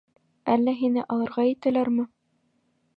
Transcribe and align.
Әллә 0.53 0.73
һине 0.79 1.05
алырға 1.17 1.47
итәләрме? 1.53 2.11